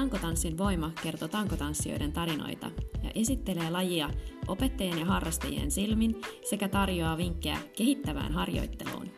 [0.00, 2.66] Tankotanssin voima kertoo tankotanssijoiden tarinoita
[3.02, 4.10] ja esittelee lajia
[4.48, 9.10] opettajien ja harrastajien silmin sekä tarjoaa vinkkejä kehittävään harjoitteluun.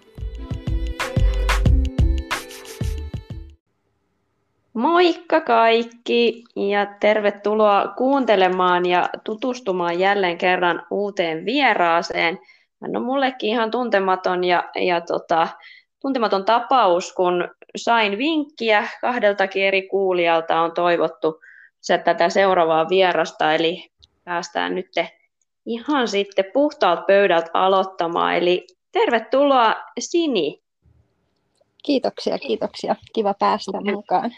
[4.73, 12.39] Moikka kaikki ja tervetuloa kuuntelemaan ja tutustumaan jälleen kerran uuteen vieraaseen.
[12.83, 15.49] Hän on mullekin ihan tuntematon ja, ja tota,
[16.01, 21.41] tuntematon tapaus, kun sain vinkkiä kahdeltakin eri kuulijalta on toivottu
[21.81, 23.91] se tätä seuraavaa vierasta, eli
[24.25, 24.89] päästään nyt
[25.67, 28.35] ihan sitten puhtaalta pöydältä aloittamaan.
[28.35, 30.63] Eli tervetuloa Sini.
[31.83, 32.97] Kiitoksia, kiitoksia.
[33.13, 34.35] Kiva päästä mukaan.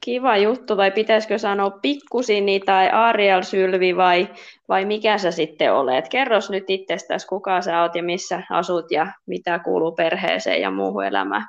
[0.00, 4.28] Kiva juttu, vai pitäisikö sanoa pikkusini tai Ariel Sylvi vai,
[4.68, 6.08] vai mikä sä sitten olet?
[6.08, 11.04] Kerros nyt itsestäsi, kuka sä oot ja missä asut ja mitä kuuluu perheeseen ja muuhun
[11.04, 11.46] elämään.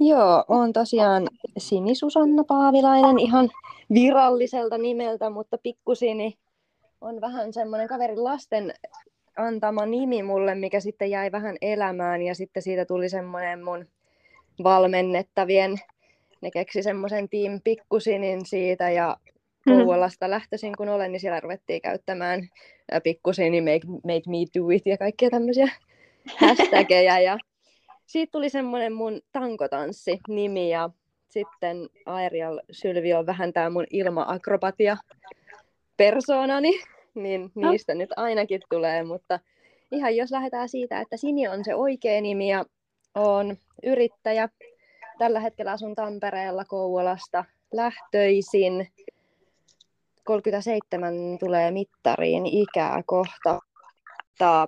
[0.00, 3.50] Joo, on tosiaan Sini Susanna Paavilainen ihan
[3.94, 6.38] viralliselta nimeltä, mutta pikkusini
[7.00, 8.74] on vähän semmoinen kaverin lasten
[9.36, 13.86] antama nimi mulle, mikä sitten jäi vähän elämään ja sitten siitä tuli semmoinen mun
[14.62, 15.76] valmennettavien
[16.40, 19.16] ne keksi semmoisen Team Pikkusinin siitä ja.
[19.64, 20.30] Kouvolasta mm.
[20.30, 22.48] lähtöisin kun olen, niin siellä ruvettiin käyttämään
[23.02, 25.68] Pikkusini, make, make me do it ja kaikkia tämmöisiä
[26.40, 27.20] hashtageja.
[27.20, 27.38] Ja
[28.08, 30.90] siitä tuli semmoinen mun tankotanssi-nimi ja
[31.28, 34.96] sitten Aerial Sylvi on vähän tämä mun ilma-akrobatia
[35.96, 36.72] persoonani,
[37.14, 37.70] niin no.
[37.70, 39.40] niistä nyt ainakin tulee, mutta
[39.92, 42.64] ihan jos lähdetään siitä, että Sini on se oikea nimi ja
[43.14, 44.48] on yrittäjä,
[45.18, 48.88] Tällä hetkellä asun Tampereella Kouvolasta lähtöisin.
[50.24, 53.60] 37 tulee mittariin ikää kohta.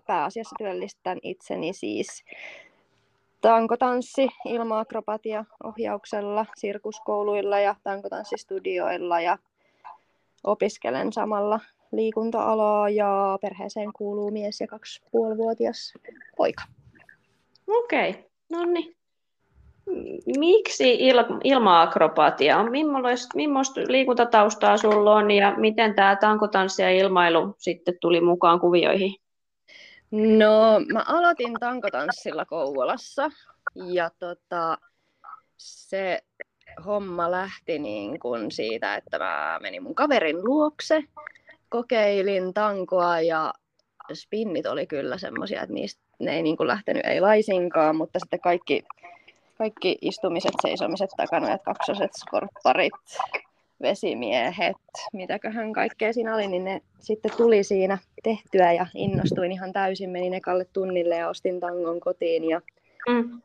[0.07, 2.25] Pääasiassa työllistän itseni siis
[3.41, 9.39] tankotanssi, ilmaakrobatia ohjauksella, sirkuskouluilla ja tankotanssistudioilla ja
[10.45, 11.61] opiskelen samalla
[11.93, 15.95] liikunta-alaa ja perheeseen kuuluu mies ja kaksipuolivuotias
[16.37, 16.63] poika.
[17.67, 18.15] Okei,
[18.51, 18.97] no niin
[20.39, 22.63] miksi il- ilma-akrobatia?
[22.71, 29.15] Millaista, millaista liikuntataustaa sulla on ja miten tämä tankotanssi ja ilmailu sitten tuli mukaan kuvioihin?
[30.11, 33.31] No, mä aloitin tankotanssilla Kouvolassa
[33.75, 34.79] ja tota,
[35.57, 36.19] se
[36.87, 41.03] homma lähti niin kuin siitä, että mä menin mun kaverin luokse,
[41.69, 43.55] kokeilin tankoa ja
[44.15, 48.41] spinnit oli kyllä semmoisia, että niistä ne ei niin kuin lähtenyt ei laisinkaan, mutta sitten
[48.41, 48.85] kaikki
[49.59, 52.93] kaikki istumiset, seisomiset, takanojat, kaksoset, skorpparit,
[53.83, 54.77] vesimiehet,
[55.13, 60.11] mitäköhän kaikkea siinä oli, niin ne sitten tuli siinä tehtyä ja innostuin ihan täysin.
[60.11, 62.61] Menin ekalle tunnille ja ostin tangon kotiin ja
[63.09, 63.41] mm.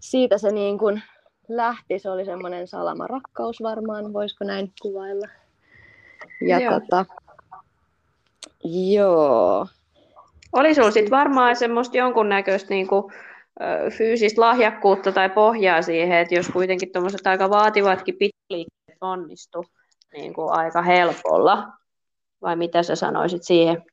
[0.00, 1.02] siitä se niin kuin
[1.48, 1.98] lähti.
[1.98, 5.28] Se oli semmoinen salama rakkaus varmaan, voisiko näin kuvailla.
[6.40, 6.80] Ja joo.
[6.80, 7.06] Tota,
[8.64, 9.66] joo.
[10.52, 13.12] Oli sinulla sitten varmaan semmoista jonkunnäköistä niin kuin
[13.98, 19.64] fyysistä lahjakkuutta tai pohjaa siihen, että jos kuitenkin tuommoiset aika vaativatkin pitkäliikkeet onnistu
[20.12, 21.68] niin kuin aika helpolla,
[22.42, 23.84] vai mitä sä sanoisit siihen?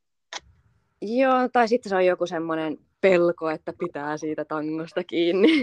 [1.01, 5.61] Joo, tai sitten se on joku semmoinen pelko, että pitää siitä tangosta kiinni.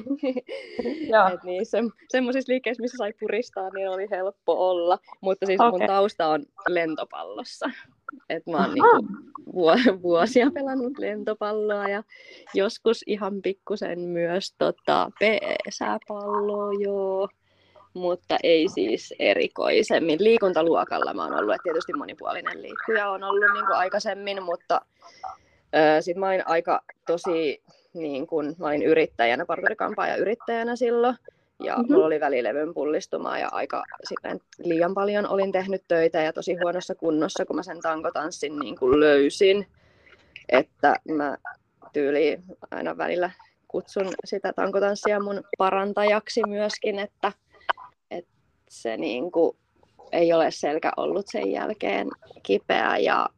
[1.33, 4.99] Et niissä semmoisissa liikkeissä, missä sai puristaa, niin oli helppo olla.
[5.21, 5.71] Mutta siis okay.
[5.71, 7.71] mun tausta on lentopallossa.
[8.29, 12.03] Et mä oon niinku vuosia pelannut lentopalloa ja
[12.55, 17.29] joskus ihan pikkusen myös tota, pesäpalloa, joo.
[17.97, 20.25] Mutta ei siis erikoisemmin.
[20.25, 24.81] Liikuntaluokalla mä oon ollut, että tietysti monipuolinen liikkuja on ollut niin kuin aikaisemmin, mutta
[26.01, 27.63] sitten mä olin aika tosi,
[27.95, 29.45] niin kun, mä olin yrittäjänä,
[30.09, 31.17] ja yrittäjänä silloin.
[31.63, 31.93] Ja mm-hmm.
[31.93, 36.95] mulla oli välilevyn pullistumaa ja aika sitten liian paljon olin tehnyt töitä ja tosi huonossa
[36.95, 39.67] kunnossa, kun mä sen tankotanssin niin kuin löysin.
[40.49, 41.37] Että mä
[41.93, 42.39] tyyli
[42.71, 43.31] aina välillä
[43.69, 47.33] kutsun sitä tankotanssia mun parantajaksi myöskin, että
[48.69, 49.57] se niin kuin
[50.13, 52.09] ei ole selkä ollut sen jälkeen
[52.43, 53.29] kipeä ja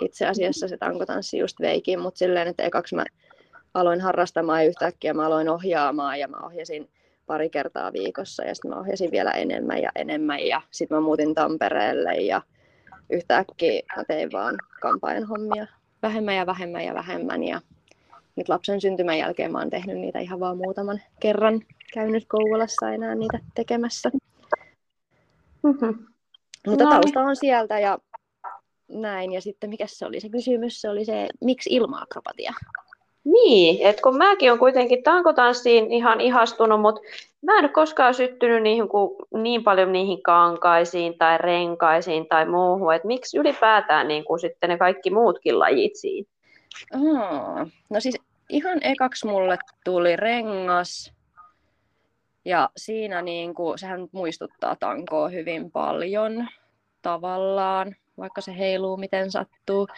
[0.00, 3.04] itse asiassa se tankotanssi just veikin, mutta silleen, että ekaksi mä
[3.74, 6.90] aloin harrastamaan ja yhtäkkiä mä aloin ohjaamaan ja mä ohjasin
[7.26, 11.34] pari kertaa viikossa ja sitten mä ohjasin vielä enemmän ja enemmän ja sitten mä muutin
[11.34, 12.42] Tampereelle ja
[13.10, 15.66] yhtäkkiä mä tein vaan kampaajan hommia
[16.02, 17.60] vähemmän ja vähemmän ja vähemmän ja
[18.36, 21.60] nyt lapsen syntymän jälkeen mä oon tehnyt niitä ihan vaan muutaman kerran
[21.94, 24.10] käynyt Kouvolassa enää niitä tekemässä.
[25.62, 26.06] Mm-hmm.
[26.66, 26.90] Mutta no.
[26.90, 27.98] tausta on sieltä ja
[28.88, 29.32] näin.
[29.32, 30.80] Ja sitten mikä se oli se kysymys?
[30.80, 32.52] Se oli se, miksi ilmaakrobatia?
[33.24, 37.00] Niin, että kun mäkin olen kuitenkin tankotanssiin ihan ihastunut, mutta
[37.42, 38.86] mä en ole koskaan syttynyt niihin,
[39.34, 44.78] niin paljon niihin kankaisiin tai renkaisiin tai muuhun, että miksi ylipäätään niin kuin sitten ne
[44.78, 46.28] kaikki muutkin lajit siinä?
[46.94, 48.16] Oh, no siis
[48.48, 51.12] ihan ekaksi mulle tuli rengas,
[52.48, 56.48] ja siinä niin kuin, sehän muistuttaa tankoa hyvin paljon
[57.02, 59.88] tavallaan, vaikka se heiluu miten sattuu.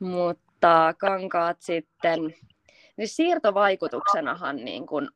[0.00, 2.34] Mutta kankaat sitten,
[2.96, 5.08] niin siirtovaikutuksenahan niin kuin,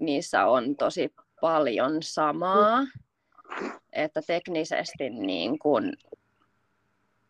[0.00, 2.78] niissä on tosi paljon samaa,
[3.92, 5.92] että teknisesti niin kuin,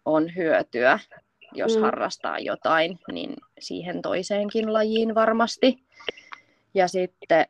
[0.04, 0.98] on hyötyä,
[1.52, 1.82] jos mm.
[1.82, 5.82] harrastaa jotain, niin siihen toiseenkin lajiin varmasti.
[6.74, 7.46] Ja sitten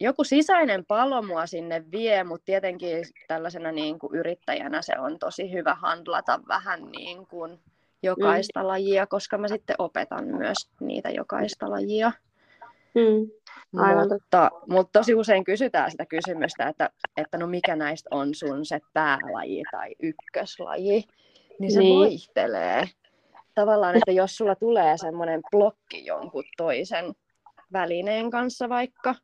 [0.00, 5.52] joku sisäinen palo mua sinne vie, mutta tietenkin tällaisena niin kuin yrittäjänä se on tosi
[5.52, 7.60] hyvä handlata vähän niin kuin
[8.02, 8.66] jokaista mm.
[8.66, 12.12] lajia, koska mä sitten opetan myös niitä jokaista lajia.
[12.94, 13.30] Mm.
[13.80, 14.08] Aivan.
[14.08, 18.80] Mutta, mutta tosi usein kysytään sitä kysymystä, että, että no mikä näistä on sun se
[18.92, 21.04] päälaji tai ykköslaji,
[21.58, 22.00] niin se niin.
[22.00, 22.88] vaihtelee.
[23.54, 27.04] Tavallaan, että jos sulla tulee semmoinen blokki jonkun toisen
[27.72, 29.14] välineen kanssa vaikka,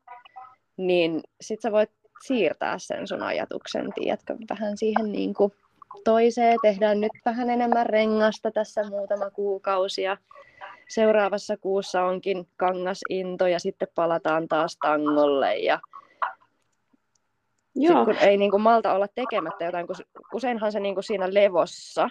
[0.87, 1.91] niin sit sä voit
[2.27, 5.53] siirtää sen sun ajatuksen, tiedätkö, vähän siihen niin kuin
[6.05, 6.59] toiseen.
[6.63, 10.17] Tehdään nyt vähän enemmän rengasta tässä muutama kuukausi ja
[10.89, 15.81] seuraavassa kuussa onkin kangasinto ja sitten palataan taas tangolle ja
[17.75, 18.05] Joo.
[18.05, 19.97] kun ei niin kuin malta olla tekemättä jotain, kun
[20.35, 22.11] useinhan se niin kuin siinä levossa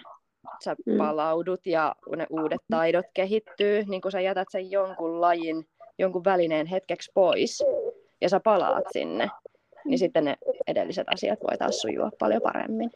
[0.64, 0.98] sä mm.
[0.98, 5.68] palaudut ja ne uudet taidot kehittyy, niin kun sä jätät sen jonkun lajin,
[5.98, 7.64] jonkun välineen hetkeksi pois,
[8.22, 9.30] ja sä palaat sinne,
[9.86, 10.36] niin sitten ne
[10.68, 12.90] edelliset asiat voi taas sujua paljon paremmin.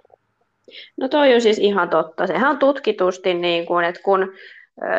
[0.97, 2.27] No toi on siis ihan totta.
[2.27, 4.33] Sehän on tutkitusti, niin kuin, että kun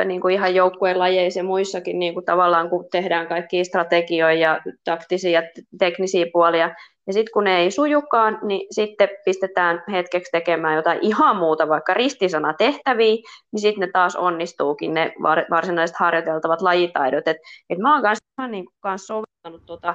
[0.05, 4.61] niin kuin ihan joukkueen lajeissa ja muissakin niin kuin tavallaan, kun tehdään kaikki strategioja ja
[4.85, 5.43] taktisia ja
[5.79, 6.71] teknisiä puolia,
[7.07, 11.95] ja sitten kun ne ei sujukaan, niin sitten pistetään hetkeksi tekemään jotain ihan muuta, vaikka
[11.95, 13.15] ristisana tehtäviä,
[13.53, 15.13] niin sitten ne taas onnistuukin, ne
[15.51, 17.29] varsinaiset harjoiteltavat lajitaidot.
[17.29, 17.37] Et,
[17.71, 19.95] et mä oon kanssa, niin kanssa soveltanut tota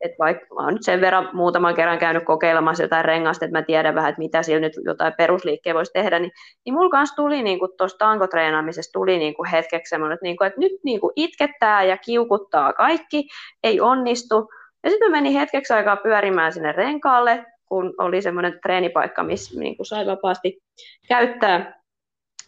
[0.00, 3.62] että vaikka mä oon nyt sen verran muutaman kerran käynyt kokeilemassa jotain rengasta, että mä
[3.62, 6.32] tiedän vähän, että mitä sillä nyt jotain perusliikkeä voisi tehdä, niin,
[6.64, 10.46] niin mulla kanssa tuli niin tuosta tankotreenaamisesta tuli niin kuin hetkeksi semmoinen, että, niin kuin,
[10.46, 13.28] että nyt niin kuin itkettää ja kiukuttaa kaikki,
[13.62, 14.50] ei onnistu.
[14.84, 19.76] Ja sitten mä menin hetkeksi aikaa pyörimään sinne renkaalle, kun oli semmoinen treenipaikka, missä niin
[19.82, 20.58] sai vapaasti
[21.08, 21.80] käyttää.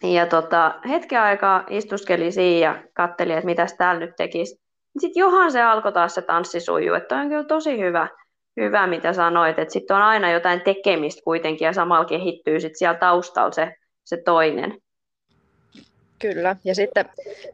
[0.03, 4.68] Ja tota, hetken aikaa istuskeli siinä ja katteli, että mitä täällä nyt tekisi
[5.01, 8.07] sitten johan se alkoi taas se tanssisuju, että on kyllä tosi hyvä,
[8.59, 12.99] hyvä mitä sanoit, että sitten on aina jotain tekemistä kuitenkin ja samalla kehittyy sitten siellä
[12.99, 13.73] taustalla se,
[14.03, 14.77] se toinen.
[16.19, 17.05] Kyllä, ja sitten,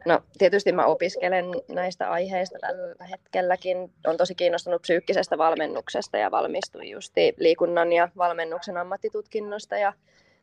[0.06, 3.90] no tietysti mä opiskelen näistä aiheista tällä hetkelläkin.
[4.06, 9.92] on tosi kiinnostunut psyykkisestä valmennuksesta ja valmistuin justi liikunnan ja valmennuksen ammattitutkinnosta ja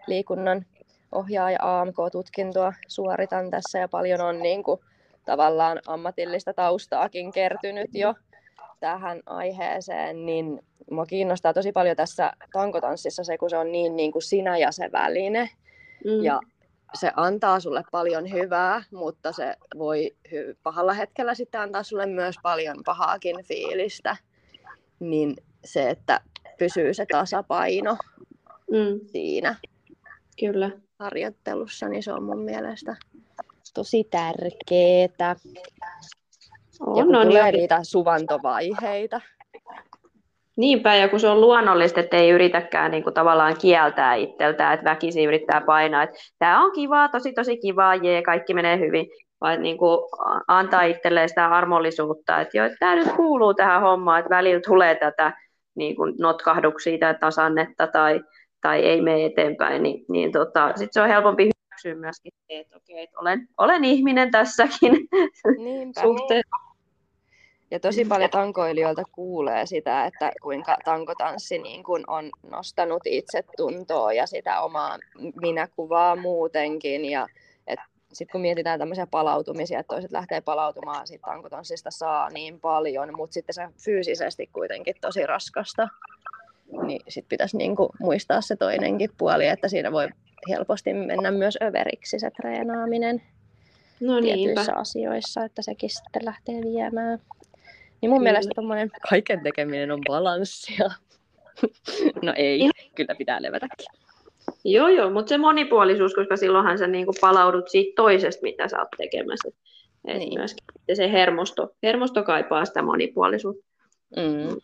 [0.08, 0.66] liikunnan
[1.12, 4.80] ohjaaja AMK-tutkintoa suoritan tässä ja paljon on niin kuin
[5.26, 8.14] tavallaan ammatillista taustaakin kertynyt jo
[8.80, 10.60] tähän aiheeseen, niin
[10.92, 14.72] mua kiinnostaa tosi paljon tässä tankotanssissa se, kun se on niin, niin kuin sinä ja
[14.72, 15.50] se väline.
[16.06, 16.24] Mm.
[16.24, 16.40] Ja
[16.94, 22.36] se antaa sulle paljon hyvää, mutta se voi hy- pahalla hetkellä sitten antaa sulle myös
[22.44, 24.18] paljon pahaakin fiilistä.
[25.00, 25.36] Niin
[25.66, 26.22] se, että
[26.58, 27.98] pysyy se tasapaino
[28.72, 29.08] mm.
[29.12, 29.56] siinä
[30.40, 30.72] Kyllä.
[31.00, 32.96] harjoittelussa, niin se on mun mielestä
[33.74, 35.36] tosi tärkeetä.
[36.80, 37.52] On, ja kun on tulee jo.
[37.52, 39.22] niitä suvantovaiheita.
[40.58, 44.90] Niinpä, ja kun se on luonnollista, että ei yritäkään niin kuin tavallaan kieltää itseltään, että
[44.90, 49.08] väkisin yrittää painaa, että tämä on kivaa, tosi tosi kivaa, jee, kaikki menee hyvin,
[49.42, 50.00] vaan niin kuin
[50.48, 55.34] antaa itselleen sitä armollisuutta, että joo, tämä nyt kuuluu tähän hommaan, että välillä tulee tätä
[55.76, 58.22] niin kuin notkahduksia tai tasannetta tai,
[58.62, 61.53] tai ei mene eteenpäin, niin, niin tota, sitten se on helpompi
[61.84, 64.92] hyväksyä myöskin se, että okei, että olen, olen ihminen tässäkin
[66.04, 66.74] suhteessa.
[67.72, 74.28] Ja tosi paljon tankoilijoilta kuulee sitä, että kuinka tankotanssi niin kuin on nostanut itsetuntoa ja
[74.28, 75.00] sitä omaa
[75.42, 77.06] minäkuvaa muutenkin.
[77.06, 77.28] Ja
[78.14, 83.34] sitten kun mietitään tämmöisiä palautumisia, että toiset lähtee palautumaan siitä tankotanssista saa niin paljon, mutta
[83.34, 85.88] sitten se fyysisesti kuitenkin tosi raskasta,
[86.86, 90.08] niin sitten pitäisi niin kuin muistaa se toinenkin puoli, että siinä voi
[90.50, 93.22] helposti mennä myös överiksi se treenaaminen
[94.00, 97.20] no tietyissä asioissa, että sekin sitten lähtee viemään.
[98.02, 98.32] Niin mun kyllä.
[98.32, 100.90] mielestä tommonen kaiken tekeminen on balanssia.
[102.26, 102.74] no ei, Ihan.
[102.96, 103.88] kyllä pitää levätäkin.
[104.64, 108.88] Joo, joo, mutta se monipuolisuus, koska silloinhan sä niinku palaudut siitä toisesta, mitä sä oot
[108.98, 109.50] tekemässä.
[110.08, 110.40] Et niin.
[110.40, 113.66] myöskin se hermosto, hermosto kaipaa sitä monipuolisuutta.
[114.16, 114.58] Mm.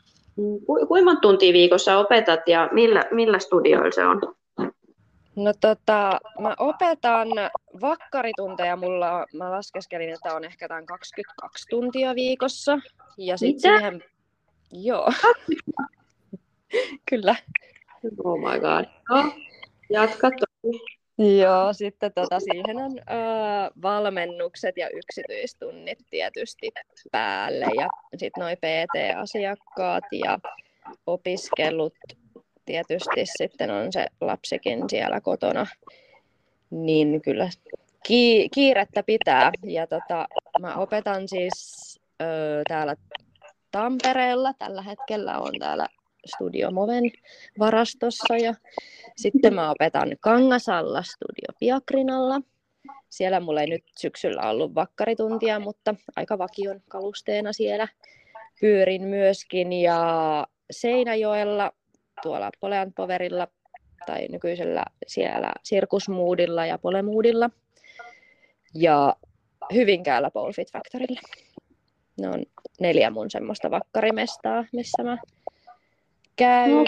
[0.66, 4.22] Ku, kuinka monta tuntia viikossa opetat ja millä, millä studioilla se on?
[5.44, 7.28] No tota, mä opetan
[7.82, 12.80] vakkaritunteja, mulla mä laskeskelin, että on ehkä tämän 22 tuntia viikossa.
[13.18, 13.78] Ja sit Mitä?
[13.78, 14.04] siihen...
[14.72, 15.12] Joo.
[17.10, 17.36] Kyllä.
[18.24, 18.86] Oh my god.
[19.10, 19.34] No,
[19.90, 20.32] jatka
[21.42, 23.02] Joo, sitten tota, siihen on ö,
[23.82, 26.72] valmennukset ja yksityistunnit tietysti
[27.12, 30.40] päälle ja sitten noi PT-asiakkaat ja
[31.08, 31.98] opiskelut
[32.70, 35.68] tietysti sitten on se lapsikin siellä kotona,
[36.72, 37.50] niin kyllä
[38.08, 39.52] ki- kiirettä pitää.
[39.64, 40.28] Ja tota,
[40.62, 42.26] mä opetan siis ö,
[42.68, 42.96] täällä
[43.72, 45.88] Tampereella, tällä hetkellä on täällä
[46.36, 47.04] Studio Moven
[47.60, 48.54] varastossa ja
[49.18, 52.42] sitten mä opetan Kangasalla Studio Piakrinalla.
[53.10, 57.88] Siellä mulla ei nyt syksyllä ollut vakkarituntia, mutta aika vakion kalusteena siellä
[58.62, 59.74] pyörin myöskin.
[59.74, 61.72] Ja Seinäjoella
[62.22, 62.52] tuolla
[62.96, 63.48] Poverilla
[64.06, 67.50] tai nykyisellä siellä Sirkusmoodilla ja Polemoodilla
[68.76, 69.16] ja
[69.74, 71.22] Hyvinkäällä Pole Fit Factorilla.
[72.22, 72.44] Ne on
[72.80, 75.18] neljä mun semmoista vakkarimestaa, missä mä
[76.36, 76.72] käyn.
[76.72, 76.86] No.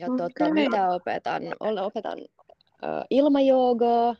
[0.00, 0.16] Ja okay.
[0.16, 1.42] tota, mitä opetan?
[1.60, 4.16] Opetan ö, ilmajoogaa,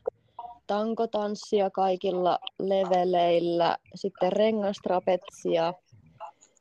[0.67, 5.75] tankotanssia kaikilla leveleillä, sitten rengastrapetsia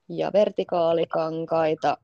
[0.10, 1.98] ja vertikaalikankaita,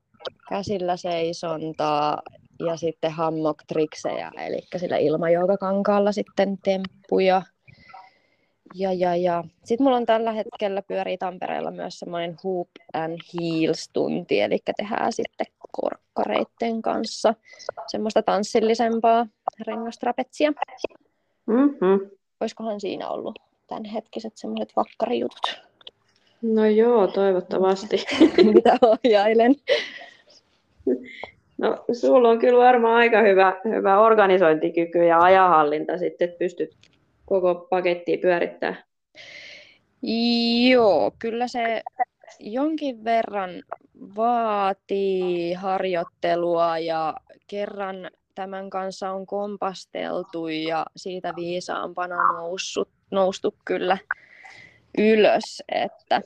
[0.49, 2.21] käsillä seisontaa
[2.65, 7.41] ja sitten hammock-triksejä, eli sillä ilmajoogakankaalla sitten temppuja.
[8.75, 9.43] Ja, ja, ja.
[9.63, 15.47] Sitten mulla on tällä hetkellä pyörii Tampereella myös semmoinen Hoop and Heels-tunti, eli tehdään sitten
[15.71, 17.33] korkkareitten kanssa
[17.87, 19.27] semmoista tanssillisempaa
[19.67, 20.51] rengastrapetsia.
[21.45, 22.09] Mm-hmm.
[22.39, 25.61] Olisikohan siinä ollut tämänhetkiset semmoiset vakkarijutut?
[26.41, 28.05] No joo, toivottavasti.
[28.53, 29.55] Mitä ohjailen?
[31.57, 36.75] No, sulla on kyllä varmaan aika hyvä, hyvä organisointikyky ja ajahallinta sitten, että pystyt
[37.25, 38.83] koko pakettia pyörittämään.
[40.69, 41.81] Joo, kyllä se
[42.39, 43.49] jonkin verran
[44.15, 47.13] vaatii harjoittelua ja
[47.47, 53.97] kerran tämän kanssa on kompasteltu ja siitä viisaampana noussut, noustu kyllä
[54.97, 56.21] ylös, että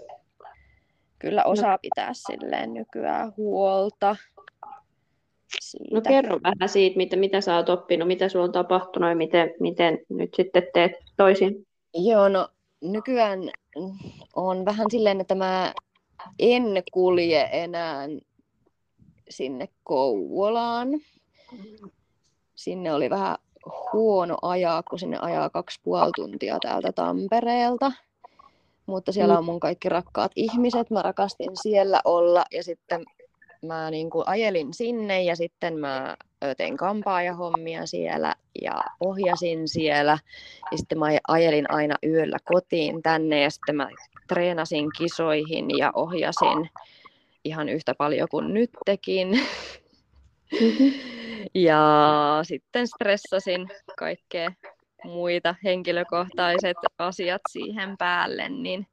[1.19, 1.51] kyllä no.
[1.51, 4.15] osaa pitää silleen nykyään huolta.
[5.77, 5.95] Siitä.
[5.95, 9.53] No kerro vähän siitä, mitä, mitä sä oot oppinut, mitä sulla on tapahtunut ja miten,
[9.59, 11.67] miten nyt sitten teet toisin.
[11.93, 12.47] Joo, no
[12.81, 13.39] nykyään
[14.35, 15.73] on vähän silleen, että mä
[16.39, 18.07] en kulje enää
[19.29, 20.89] sinne Kouvolaan.
[22.55, 23.37] Sinne oli vähän
[23.93, 27.91] huono ajaa, kun sinne ajaa kaksi puoli tuntia täältä Tampereelta.
[28.85, 29.37] Mutta siellä mm.
[29.37, 33.05] on mun kaikki rakkaat ihmiset, mä rakastin siellä olla ja sitten
[33.65, 36.17] mä niin kuin ajelin sinne ja sitten mä
[36.57, 40.17] tein kampaajahommia siellä ja ohjasin siellä.
[40.71, 43.89] Ja sitten mä ajelin aina yöllä kotiin tänne ja sitten mä
[44.27, 46.69] treenasin kisoihin ja ohjasin
[47.43, 49.27] ihan yhtä paljon kuin nyt tekin.
[50.61, 50.91] Mm-hmm.
[51.55, 53.67] ja sitten stressasin
[53.97, 54.51] kaikkea
[55.03, 58.87] muita henkilökohtaiset asiat siihen päälle, niin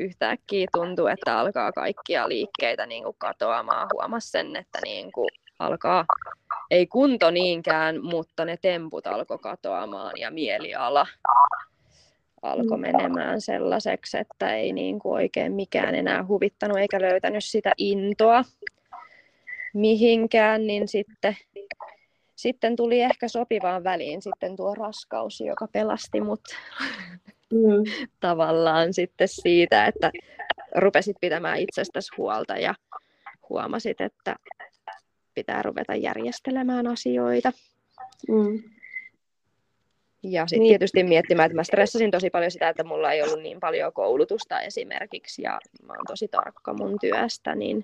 [0.00, 3.88] yhtäkkiä tuntuu, että alkaa kaikkia liikkeitä niin kuin katoamaan.
[3.94, 5.28] Huomas sen, että niin kuin
[5.58, 6.04] alkaa,
[6.70, 11.06] ei kunto niinkään, mutta ne temput alkoi katoamaan ja mieliala
[12.42, 12.80] alkoi mm.
[12.80, 18.44] menemään sellaiseksi, että ei niin kuin oikein mikään enää huvittanut eikä löytänyt sitä intoa
[19.74, 21.36] mihinkään, niin sitten,
[22.36, 26.40] sitten tuli ehkä sopivaan väliin sitten tuo raskaus, joka pelasti mut
[27.52, 27.84] mm.
[28.20, 30.10] tavallaan sitten siitä, että
[30.76, 32.74] rupesit pitämään itsestäsi huolta ja
[33.48, 34.36] huomasit, että
[35.34, 37.52] pitää ruveta järjestelemään asioita.
[38.28, 38.62] Mm.
[40.22, 40.70] Ja sitten niin.
[40.70, 44.60] tietysti miettimään, että mä stressasin tosi paljon sitä, että mulla ei ollut niin paljon koulutusta
[44.60, 47.82] esimerkiksi ja mä oon tosi tarkka mun työstä, niin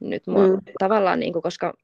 [0.00, 0.58] nyt mua, mm.
[0.78, 1.74] tavallaan, niin kuin, koska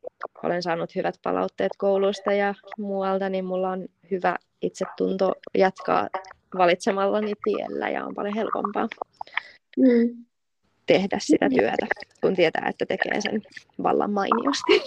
[0.43, 6.09] olen saanut hyvät palautteet kouluista ja muualta, niin mulla on hyvä itsetunto jatkaa
[6.59, 8.89] valitsemallani tiellä ja on paljon helpompaa
[9.77, 10.25] mm.
[10.87, 11.87] tehdä sitä työtä,
[12.21, 13.43] kun tietää, että tekee sen
[13.83, 14.83] vallan mainiosti.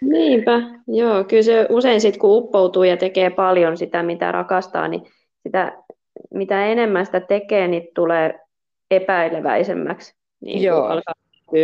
[0.00, 1.24] Niinpä, joo.
[1.24, 5.02] Kyllä se usein sitten kun uppoutuu ja tekee paljon sitä, mitä rakastaa, niin
[5.42, 5.72] sitä,
[6.34, 8.40] mitä enemmän sitä tekee, niin tulee
[8.90, 10.14] epäileväisemmäksi.
[10.40, 10.84] Niin joo.
[10.84, 11.14] Alkaa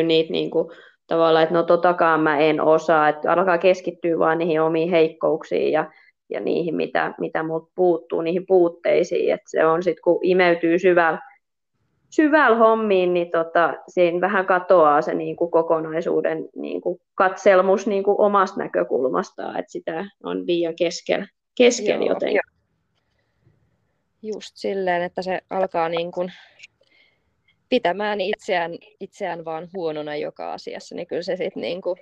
[0.03, 0.69] niitä niin kuin,
[1.07, 5.91] tavallaan, että no totakaan mä en osaa, että alkaa keskittyä vaan niihin omiin heikkouksiin ja
[6.31, 9.35] ja niihin, mitä, mitä mut puuttuu, niihin puutteisiin.
[9.35, 11.19] Et se on sitten, kun imeytyy syvällä
[12.11, 18.05] syväl hommiin, niin tota, siinä vähän katoaa se niin kuin kokonaisuuden niin kuin katselmus niin
[18.05, 22.41] kuin omasta näkökulmastaan, että sitä on liian kesken, kesken Joo, jotenkin.
[24.23, 26.33] Just silleen, että se alkaa niin kuin
[27.69, 31.97] pitämään itseään, itseään vaan huonona joka asiassa, niin kyllä se sitten niin kuin,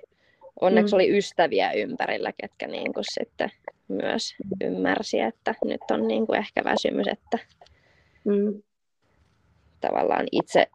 [0.61, 0.95] onneksi mm.
[0.95, 3.49] oli ystäviä ympärillä, ketkä niin kuin sitten
[3.87, 7.39] myös ymmärsi, että nyt on niin kuin ehkä väsymys, että
[8.25, 8.61] mm.
[9.81, 10.67] tavallaan itse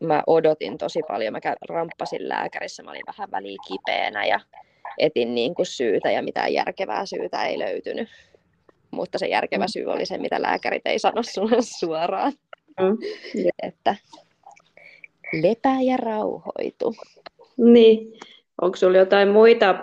[0.00, 4.40] mä odotin tosi paljon, mä ramppasin lääkärissä, mä olin vähän väliin kipeänä ja
[4.98, 8.08] etin niin kuin syytä ja mitään järkevää syytä ei löytynyt.
[8.90, 12.32] Mutta se järkevä syy oli se, mitä lääkärit ei sano sulle suoraan.
[12.80, 12.98] Mm.
[13.62, 13.96] Että
[15.42, 16.94] lepää ja rauhoitu.
[17.56, 18.18] Niin.
[18.62, 19.74] Onko sinulla jotain muita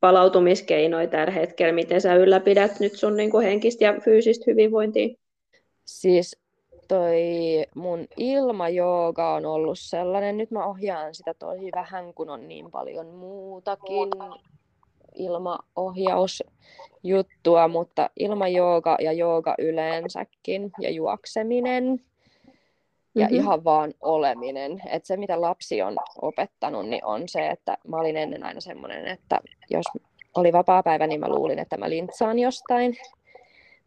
[0.00, 5.08] palautumiskeinoja tällä hetkellä, miten sä ylläpidät nyt sun niin kuin henkistä ja fyysistä hyvinvointia?
[5.84, 6.36] Siis
[6.88, 7.22] toi
[7.74, 13.06] mun ilmajooga on ollut sellainen, nyt mä ohjaan sitä tosi vähän, kun on niin paljon
[13.06, 14.10] muutakin
[15.14, 22.00] ilmaohjausjuttua, mutta ilmajooga ja jooga yleensäkin ja juokseminen
[23.18, 23.36] ja mm-hmm.
[23.36, 24.82] ihan vaan oleminen.
[24.90, 29.06] Et se, mitä lapsi on opettanut, niin on se, että mä olin ennen aina semmoinen,
[29.06, 29.86] että jos
[30.36, 32.96] oli vapaa päivä, niin mä luulin, että mä lintsaan jostain.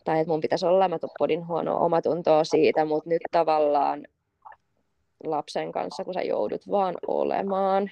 [0.06, 4.08] Tai että mun pitäisi olla, mä podin huonoa omatuntoa siitä, mutta nyt tavallaan
[5.24, 7.92] lapsen kanssa, kun sä joudut vaan olemaan,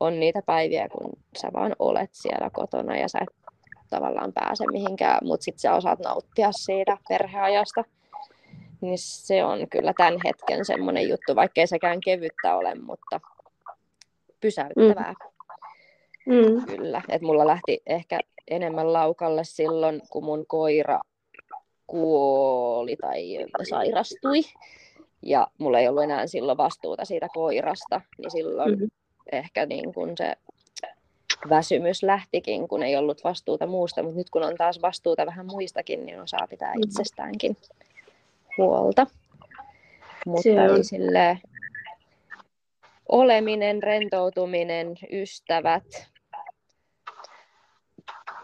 [0.00, 3.52] on niitä päiviä, kun sä vaan olet siellä kotona ja sä et
[3.90, 7.84] tavallaan pääse mihinkään, mutta sitten sä osaat nauttia siitä perheajasta
[8.82, 13.20] niin se on kyllä tämän hetken semmoinen juttu, vaikkei sekään kevyttä ole, mutta
[14.40, 15.14] pysäyttävää.
[16.26, 16.34] Mm.
[16.34, 16.66] Mm.
[16.66, 18.20] Kyllä, että mulla lähti ehkä
[18.50, 21.00] enemmän laukalle silloin, kun mun koira
[21.86, 24.40] kuoli tai sairastui.
[25.22, 28.90] Ja mulla ei ollut enää silloin vastuuta siitä koirasta, niin silloin mm-hmm.
[29.32, 30.36] ehkä niin kun se
[31.48, 36.06] väsymys lähtikin, kun ei ollut vastuuta muusta, mutta nyt kun on taas vastuuta vähän muistakin,
[36.06, 36.82] niin osaa pitää mm-hmm.
[36.84, 37.56] itsestäänkin
[38.58, 39.06] huolta.
[40.26, 40.84] Mutta on.
[40.84, 41.38] sille
[43.08, 46.12] oleminen, rentoutuminen, ystävät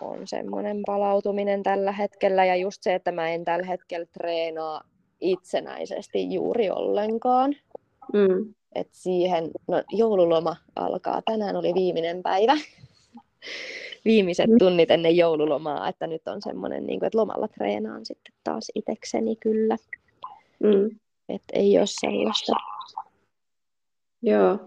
[0.00, 2.44] on semmoinen palautuminen tällä hetkellä.
[2.44, 4.80] Ja just se, että mä en tällä hetkellä treenaa
[5.20, 7.56] itsenäisesti juuri ollenkaan.
[8.12, 8.54] Mm.
[8.74, 11.22] Et siihen, no joululoma alkaa.
[11.24, 12.56] Tänään oli viimeinen päivä.
[14.04, 18.70] Viimeiset tunnit ennen joululomaa, että nyt on semmoinen, niin kuin, että lomalla treenaan sitten taas
[18.74, 19.76] itekseni kyllä.
[20.62, 20.90] Mm.
[21.28, 22.52] Että ei ole sellaista.
[24.22, 24.58] Joo.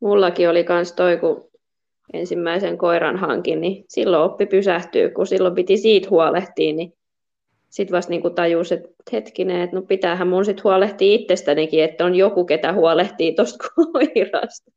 [0.00, 1.50] Mullakin oli kans toi, kun
[2.12, 6.94] ensimmäisen koiran hankin, niin silloin oppi pysähtyy, kun silloin piti siitä huolehtia, niin
[7.70, 12.14] sitten vasta niin tajus, että hetkinen, että no pitäähän mun sitten huolehtia itsestänikin, että on
[12.14, 14.70] joku, ketä huolehtii tuosta koirasta.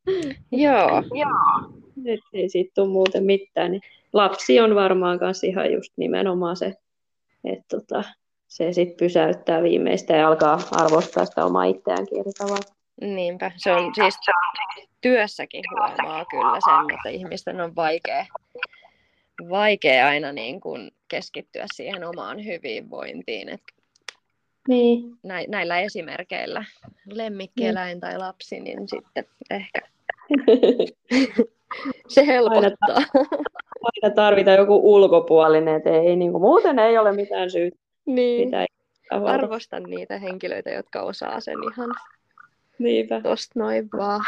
[0.51, 1.03] Joo.
[1.13, 1.82] Joo.
[2.05, 3.71] Et ei siitä tule muuten mitään.
[3.71, 3.81] Niin
[4.13, 6.73] lapsi on varmaan myös ihan just nimenomaan se,
[7.43, 8.03] että tota,
[8.47, 12.73] se sitten pysäyttää viimeistä ja alkaa arvostaa sitä omaa itseäänkin eri tavalla.
[13.01, 14.15] Niinpä, se on siis
[15.01, 18.25] työssäkin huomaa kyllä sen, että ihmisten on vaikea,
[19.49, 23.49] vaikea aina niin kuin keskittyä siihen omaan hyvinvointiin.
[23.49, 23.61] Et
[24.67, 25.17] niin.
[25.47, 26.65] näillä esimerkkeillä,
[27.05, 27.99] lemmikkieläin niin.
[27.99, 29.81] tai lapsi, niin sitten ehkä
[32.07, 32.95] se helpottaa.
[32.95, 33.05] Aina,
[33.83, 38.51] aina tarvitaan joku ulkopuolinen, että ei, niin kuin, muuten ei ole mitään syytä niin.
[39.09, 41.89] Arvostan niitä henkilöitä, jotka osaa sen ihan
[42.79, 43.21] Niinpä.
[43.21, 44.21] tosta noin vaan.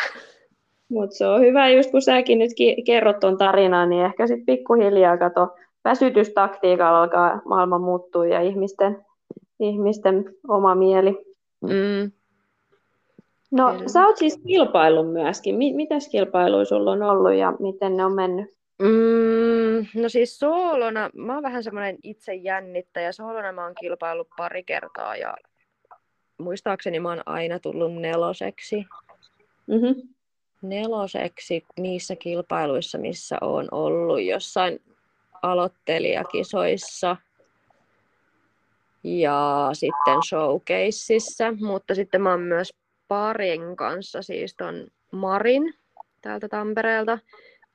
[0.90, 2.52] Mutta se on hyvä, just kun säkin nyt
[2.86, 9.06] kerrot tuon tarinan, niin ehkä sitten pikkuhiljaa kato, väsytystaktiikalla alkaa maailma muuttua ja ihmisten,
[9.60, 11.26] ihmisten oma mieli.
[11.62, 12.12] Mm.
[13.56, 13.88] No, Kyllä.
[13.88, 15.56] sä oot siis kilpaillut myöskin.
[15.56, 18.56] Mitäs kilpailuja sulla on ollut ja miten ne on mennyt?
[18.82, 23.12] Mm, no siis soolona, mä oon vähän semmoinen itse jännittäjä.
[23.12, 25.38] Soolona mä oon kilpaillut pari kertaa ja
[26.38, 28.86] muistaakseni mä oon aina tullut neloseksi.
[29.68, 30.02] Mm-hmm.
[30.62, 34.82] Neloseksi niissä kilpailuissa, missä on ollut jossain
[35.42, 37.18] aloittelijakisoissa
[39.04, 42.74] ja sitten showcaseissa, mutta sitten mä oon myös
[43.08, 45.74] parin kanssa, siis ton Marin
[46.22, 47.20] täältä Tampereelta,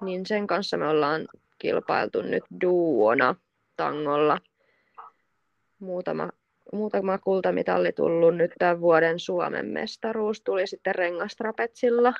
[0.04, 3.34] niin sen kanssa me ollaan kilpailtu nyt duona
[3.76, 4.38] tangolla.
[5.78, 6.30] Muutama,
[6.72, 12.12] muutama kultamitalli tullut nyt tämän vuoden Suomen mestaruus tuli sitten rengastrapetsilla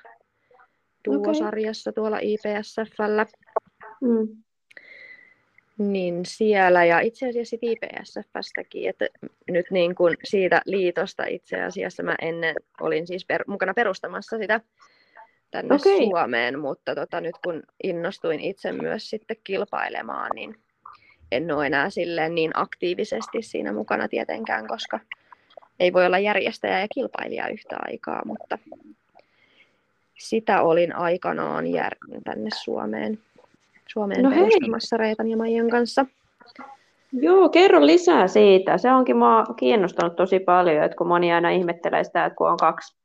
[1.09, 1.95] duosarjassa okay.
[2.03, 3.27] tuolla IPSFllä.
[4.01, 4.43] Mm.
[5.81, 9.07] Niin siellä ja itse asiassa IPSFstäkin, että
[9.49, 14.61] nyt niin kuin siitä liitosta itse asiassa mä ennen olin siis per, mukana perustamassa sitä
[15.51, 15.97] tänne okay.
[15.97, 20.57] Suomeen, mutta tota, nyt kun innostuin itse myös sitten kilpailemaan, niin
[21.33, 25.01] en ole enää silleen niin aktiivisesti siinä mukana tietenkään, koska
[25.81, 28.59] ei voi olla järjestäjä ja kilpailija yhtä aikaa, mutta
[30.19, 33.19] sitä olin aikanaan jär- tänne Suomeen,
[33.93, 36.07] Suomeen no perustamassa Reetan ja Maijan kanssa.
[37.13, 38.79] Joo, kerro lisää siitä.
[38.79, 42.57] Se onkin mua kiinnostanut tosi paljon, että kun moni aina ihmettelee sitä, että kun on
[42.57, 42.97] kaksi,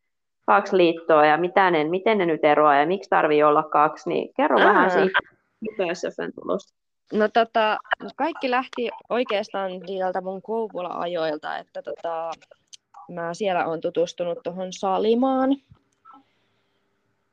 [0.46, 4.34] kaksi liittoa ja mitä ne, miten ne nyt eroaa ja miksi tarvii olla kaksi, niin
[4.38, 4.66] kerro Ää.
[4.66, 5.20] vähän siitä
[5.72, 6.74] PSFn tulosta.
[7.14, 7.78] No tota,
[8.16, 12.32] kaikki lähti oikeastaan sieltä mun Kouvola-ajoilta, että tota,
[13.10, 15.50] mä siellä on tutustunut tuohon Salimaan.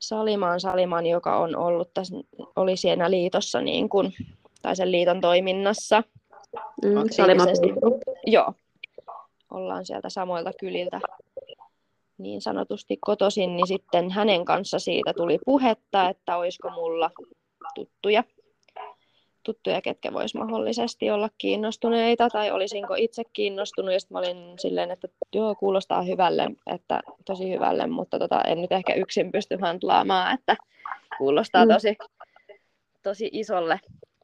[0.03, 2.17] Salimaan, Salimaan, joka on ollut tässä,
[2.57, 4.13] oli siinä liitossa niin kuin,
[4.63, 6.03] tai sen liiton toiminnassa.
[6.85, 6.95] Mm.
[8.27, 8.53] Joo.
[9.51, 11.01] Ollaan sieltä samoilta kyliltä
[12.19, 17.11] niin sanotusti kotosin, niin sitten hänen kanssa siitä tuli puhetta, että olisiko mulla
[17.75, 18.25] tuttuja
[19.43, 24.91] tuttuja, ketkä vois mahdollisesti olla kiinnostuneita, tai olisinko itse kiinnostunut, ja sitten mä olin silleen,
[24.91, 30.35] että joo, kuulostaa hyvälle, että tosi hyvälle, mutta tota, en nyt ehkä yksin pysty handlaamaan,
[30.35, 30.57] että
[31.19, 31.73] kuulostaa mm.
[31.73, 31.97] tosi,
[33.03, 33.81] tosi isolle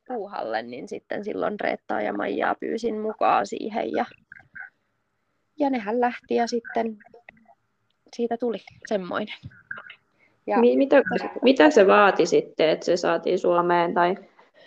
[0.08, 4.04] puuhalle, niin sitten silloin Reettaa ja Maijaa pyysin mukaan siihen, ja,
[5.58, 6.98] ja nehän lähti, ja sitten
[8.16, 9.34] siitä tuli semmoinen.
[10.46, 11.02] Ja mitä,
[11.42, 14.14] mitä se vaati sitten, että se saatiin Suomeen, tai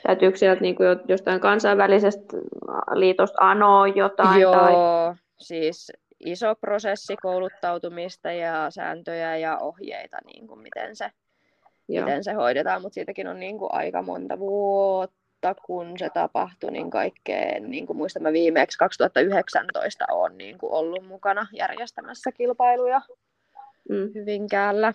[0.08, 2.38] Täytyykö sieltä niin kuin jostain kansainvälisestä
[2.94, 4.42] liitosta anoa jotain?
[4.42, 4.74] Joo, tai...
[5.40, 5.92] siis
[6.26, 11.12] iso prosessi kouluttautumista ja sääntöjä ja ohjeita, niin kuin miten, se,
[11.88, 16.90] miten se hoidetaan, mutta siitäkin on niin kuin aika monta vuotta, kun se tapahtui, niin
[16.90, 23.02] kaikkeen, niin kuin muistan mä viimeksi 2019 olen niin kuin ollut mukana järjestämässä kilpailuja
[23.90, 24.12] mm.
[24.16, 24.94] Hyvinkäällä.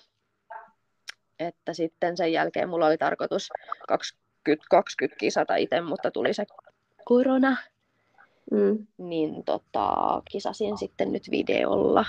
[1.38, 3.52] Että sitten sen jälkeen mulla oli tarkoitus
[4.46, 6.44] 2020 kisata itse, mutta tuli se
[7.04, 7.56] korona.
[8.50, 8.86] Mm.
[8.98, 9.94] Niin tota,
[10.30, 12.04] kisasin sitten nyt videolla.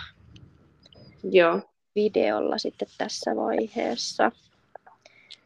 [1.23, 1.59] Joo.
[1.95, 4.31] Videolla sitten tässä vaiheessa.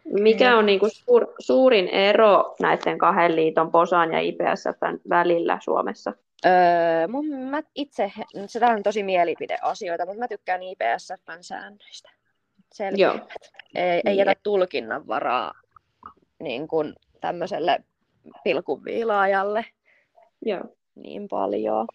[0.06, 6.14] Mikä on niinku suur, suurin ero näiden kahden liiton, POSAN ja IPSFn välillä Suomessa?
[6.46, 8.12] Öö, mun, mä itse,
[8.48, 12.10] se on tosi mielipideasioita, mutta mä tykkään IPSFn säännöistä.
[12.74, 13.34] Selkeimmät.
[13.76, 14.18] Ei, ei niin.
[14.18, 15.54] jätä tulkinnan varaa
[16.42, 17.84] niin kuin tämmöiselle
[18.44, 19.66] pilkunviilaajalle
[20.46, 20.64] Joo.
[20.96, 21.88] niin paljon.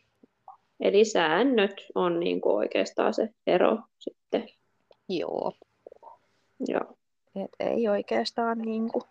[0.81, 4.49] Eli säännöt on niin kuin oikeastaan se ero sitten.
[5.09, 5.53] Joo.
[6.69, 6.97] Joo.
[7.45, 9.05] Et ei oikeastaan niin kuin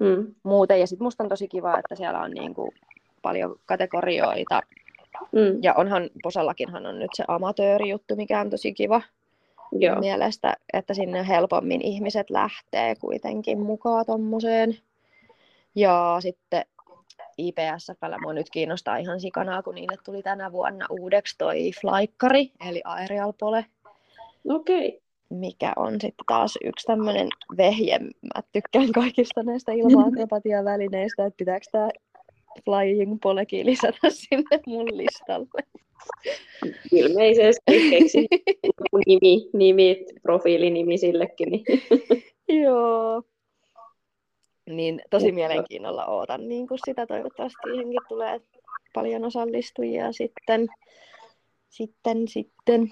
[0.00, 0.34] mm.
[0.42, 0.80] muuten.
[0.80, 2.70] Ja sitten musta on tosi kiva, että siellä on niin kuin
[3.22, 4.60] paljon kategorioita.
[5.32, 5.58] Mm.
[5.62, 9.02] Ja onhan, Posallakinhan on nyt se amatöörijuttu, mikä on tosi kiva.
[9.74, 10.00] Joo.
[10.00, 14.78] mielestä, että sinne helpommin ihmiset lähtee kuitenkin mukaan tommoseen.
[15.74, 16.64] Ja sitten
[17.38, 22.80] IPSFllä mua nyt kiinnostaa ihan sikanaa, kun niille tuli tänä vuonna uudeksi toi flaikkari, eli
[22.84, 23.66] Aerial Pole.
[24.48, 24.88] Okei.
[24.88, 25.00] Okay.
[25.30, 27.98] Mikä on sitten taas yksi tämmöinen vehje.
[27.98, 31.88] Mä tykkään kaikista näistä ilma-akrobatiavälineistä, että pitääkö tämä
[32.64, 35.62] Flying Polekin lisätä sinne mun listalle.
[36.92, 38.26] Ilmeisesti keksin
[39.06, 41.50] nimi, nimi, profiilinimi sillekin.
[41.50, 41.64] Niin.
[42.62, 43.22] Joo.
[44.66, 47.06] Niin tosi mielenkiinnolla ootan niin kuin sitä.
[47.06, 48.40] Toivottavasti siihenkin tulee
[48.94, 50.68] paljon osallistujia sitten.
[51.68, 52.88] Sitten, sitten.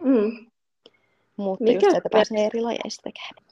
[0.00, 0.46] Mm.
[1.36, 1.86] Mutta Mikä?
[1.86, 3.50] just, että pääsee eri lajeista tekemään.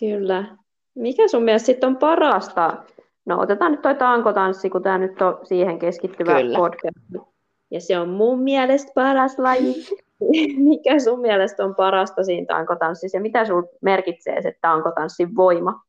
[0.00, 0.56] Kyllä.
[0.94, 2.84] Mikä sun mielestä sitten on parasta?
[3.28, 6.58] No otetaan nyt toi tankotanssi, kun tämä nyt on siihen keskittyvä Kyllä.
[6.58, 7.28] podcast
[7.70, 9.74] ja se on mun mielestä paras laji.
[10.68, 15.82] Mikä sun mielestä on parasta siinä tankotanssissa ja mitä sun merkitsee se tankotanssin voima?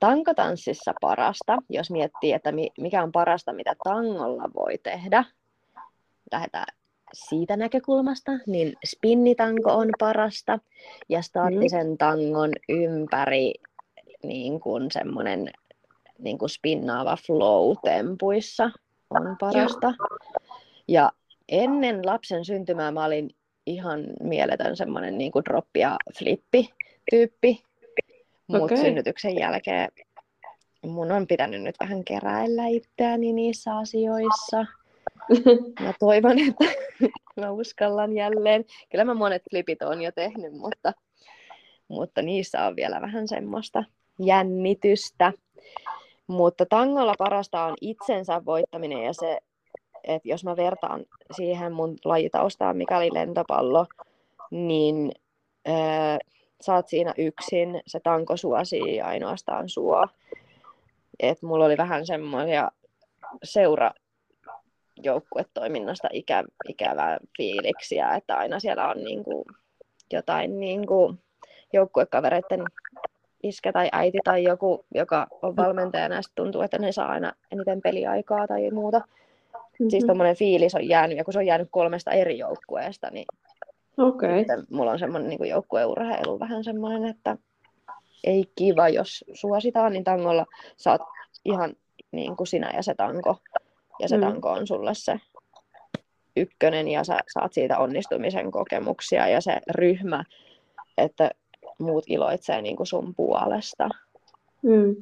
[0.00, 5.24] Tankotanssissa parasta, jos miettii, että mikä on parasta, mitä tangolla voi tehdä,
[6.32, 6.76] lähdetään
[7.12, 10.58] siitä näkökulmasta, niin spinnitanko on parasta
[11.08, 11.98] ja staattisen mm.
[11.98, 13.54] tangon ympäri
[14.22, 15.50] niin kuin semmoinen
[16.18, 18.70] niin kuin spinnaava flow tempuissa
[19.10, 19.94] on parasta.
[20.88, 21.12] Ja
[21.48, 23.30] ennen lapsen syntymää mä olin
[23.66, 26.70] ihan mieletön semmoinen niin kuin droppi ja flippi
[27.10, 27.62] tyyppi.
[28.46, 28.76] Mutta okay.
[28.76, 29.88] synnytyksen jälkeen
[30.82, 34.66] mun on pitänyt nyt vähän keräillä itseäni niissä asioissa.
[35.80, 36.64] Mä toivon, että
[37.40, 38.64] mä uskallan jälleen.
[38.90, 40.92] Kyllä mä monet flipit on jo tehnyt, mutta,
[41.88, 43.84] mutta niissä on vielä vähän semmoista
[44.18, 45.32] jännitystä.
[46.28, 49.38] Mutta tangolla parasta on itsensä voittaminen ja se,
[50.04, 51.04] että jos mä vertaan
[51.36, 53.86] siihen mun lajitaustaan, mikä oli lentopallo,
[54.50, 55.12] niin
[55.68, 56.18] öö,
[56.68, 60.08] oot siinä yksin, se tanko suosii ainoastaan sua.
[61.20, 62.70] Et mulla oli vähän semmoisia
[63.44, 63.90] seura
[65.02, 69.44] joukkuetoiminnasta ikä, ikävää fiiliksiä, että aina siellä on niinku
[70.12, 71.14] jotain niinku
[71.72, 72.64] joukkuekavereiden
[73.42, 77.80] iskä tai äiti tai joku, joka on valmentajana ja tuntuu, että ne saa aina eniten
[77.82, 78.98] peliaikaa tai muuta.
[78.98, 79.90] Mm-hmm.
[79.90, 83.26] Siis tuommoinen fiilis on jäänyt, ja kun se on jäänyt kolmesta eri joukkueesta, niin
[83.98, 84.44] okay.
[84.70, 87.36] mulla on semmoinen niin joukkueurheilu vähän semmoinen, että
[88.24, 90.46] ei kiva, jos suositaan, niin tangolla
[90.76, 91.00] saat
[91.44, 91.76] ihan
[92.12, 93.36] niin kuin sinä ja se tanko.
[94.00, 94.20] Ja se mm.
[94.20, 95.20] tanko on sulle se
[96.36, 100.24] ykkönen ja sä saat siitä onnistumisen kokemuksia ja se ryhmä,
[100.98, 101.30] että
[101.78, 103.88] muut iloitsee niin kuin sun puolesta.
[104.62, 104.96] Mm.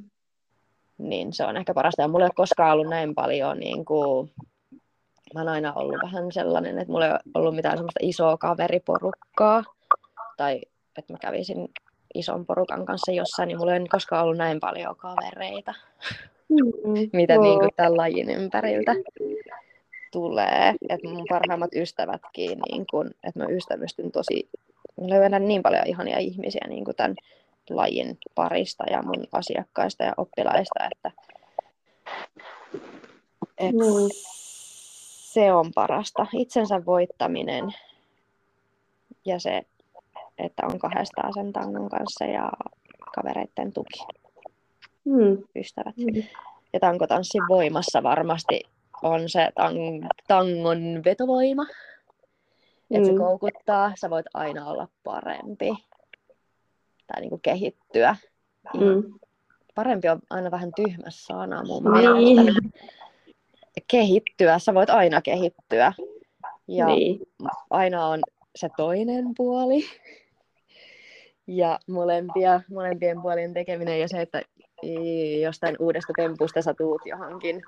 [0.98, 2.02] Niin se on ehkä parasta.
[2.02, 4.30] Ja mulla ei ole koskaan ollut näin paljon, niin kuin,
[5.34, 9.64] mä oon aina ollut vähän sellainen, että mulla ei ole ollut mitään semmoista isoa kaveriporukkaa.
[10.36, 10.60] Tai
[10.98, 11.68] että mä kävisin
[12.14, 15.74] ison porukan kanssa jossain, niin mulla ei ole koskaan ollut näin paljon kavereita.
[16.48, 17.42] Mm, mitä oh.
[17.42, 18.94] niin kuin tämän lajin ympäriltä
[20.12, 20.74] tulee.
[20.88, 24.48] Että mun parhaimmat ystävätkin, niin kuin, että mä ystävystyn tosi
[25.00, 27.14] löydän niin paljon ihania ihmisiä niin kuin tämän
[27.70, 31.10] lajin parista ja mun asiakkaista ja oppilaista, että,
[33.58, 34.08] että mm.
[35.32, 36.26] se on parasta.
[36.32, 37.64] Itsensä voittaminen
[39.24, 39.62] ja se,
[40.38, 42.52] että on kahdestaan sen tangon kanssa ja
[43.14, 44.06] kavereiden tuki.
[45.04, 45.38] Mm.
[45.56, 45.96] Ystävät.
[45.96, 46.22] Mm.
[46.72, 48.60] Ja tankotanssin voimassa varmasti
[49.02, 51.66] on se tang- tangon vetovoima
[52.90, 53.14] että mm.
[53.14, 55.86] se koukuttaa, sä voit aina olla parempi
[57.06, 58.16] tai niin kuin kehittyä.
[58.74, 59.18] Mm.
[59.74, 62.36] Parempi on aina vähän tyhmä sana mun niin.
[62.36, 62.60] mielestä.
[63.88, 65.92] Kehittyä, sä voit aina kehittyä.
[66.68, 67.20] Ja niin.
[67.70, 68.20] aina on
[68.56, 69.84] se toinen puoli.
[71.46, 74.42] Ja molempia, molempien puolien tekeminen ja se, että
[75.42, 77.62] jostain uudesta tempusta sä tuut johonkin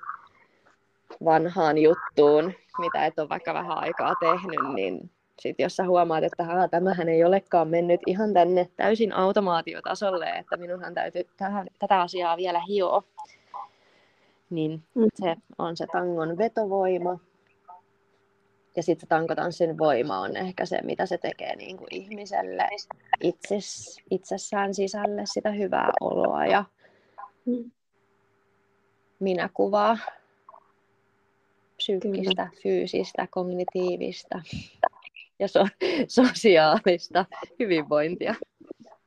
[1.24, 6.44] vanhaan juttuun, mitä et ole vaikka vähän aikaa tehnyt, niin sit jos sä huomaat, että
[6.44, 12.36] Haa, tämähän ei olekaan mennyt ihan tänne täysin automaatiotasolle, että minunhan täytyy tähän, tätä asiaa
[12.36, 13.02] vielä hioa,
[14.50, 15.06] niin mm.
[15.14, 17.18] se on se tangon vetovoima.
[18.76, 22.68] Ja sitten se tankotanssin voima on ehkä se, mitä se tekee niin kuin ihmiselle
[23.20, 26.64] itses, itsessään sisälle sitä hyvää oloa ja
[27.46, 27.70] mm.
[29.20, 29.98] minäkuvaa
[31.88, 32.62] psyykkistä, Kyllä.
[32.62, 34.40] fyysistä, kognitiivista
[35.38, 35.66] ja so-
[36.08, 37.24] sosiaalista
[37.58, 38.34] hyvinvointia.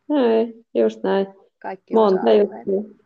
[0.10, 1.28] Ei, just näin.
[1.60, 3.02] Kaikki Monta juttua.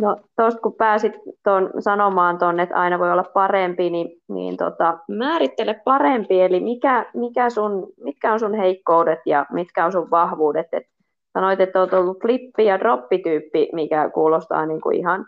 [0.00, 4.98] No tuosta kun pääsit ton sanomaan tuonne, että aina voi olla parempi, niin, niin tota,
[5.08, 10.66] määrittele parempi, eli mikä, mikä sun, mitkä on sun heikkoudet ja mitkä on sun vahvuudet.
[10.72, 10.86] Et
[11.32, 15.26] sanoit, että olet ollut flippi- ja droppityyppi, mikä kuulostaa niin kuin ihan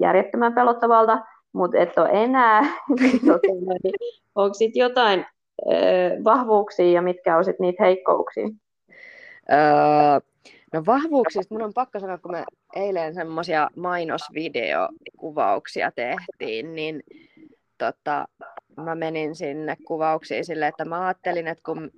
[0.00, 1.18] järjettömän pelottavalta,
[1.56, 2.60] mutta et ole enää,
[3.00, 3.48] niin, tota,
[4.34, 5.26] onko sitten jotain
[6.24, 8.48] vahvuuksia ja mitkä on sitten niitä heikkouksia?
[9.52, 10.20] Öö,
[10.72, 12.44] no vahvuuksista mun on pakko sanoa, kun me
[12.76, 17.02] eilen semmoisia mainosvideokuvauksia tehtiin, niin
[17.78, 18.28] tota,
[18.76, 21.90] mä menin sinne kuvauksiin silleen, että mä ajattelin, että kun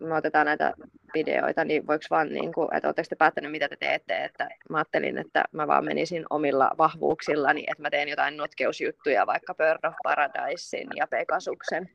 [0.00, 0.74] me otetaan näitä
[1.14, 4.76] videoita, niin voiko vaan, niin kuin, että oletteko te päättänyt, mitä te teette, että mä
[4.76, 9.94] ajattelin, että mä vaan menisin omilla vahvuuksillani, että mä teen jotain notkeusjuttuja, vaikka Bird of
[10.02, 11.90] Paradisein ja Pegasuksen.